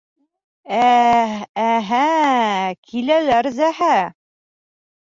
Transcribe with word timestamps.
—Ә-әһә, 0.85 2.01
киләләр 2.91 3.55
ҙәһә. 3.63 3.95